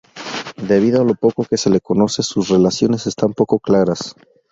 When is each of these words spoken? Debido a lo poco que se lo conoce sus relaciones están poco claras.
Debido 0.57 0.99
a 0.99 1.03
lo 1.05 1.13
poco 1.13 1.43
que 1.45 1.57
se 1.59 1.69
lo 1.69 1.79
conoce 1.79 2.23
sus 2.23 2.49
relaciones 2.49 3.05
están 3.05 3.33
poco 3.35 3.59
claras. 3.59 4.15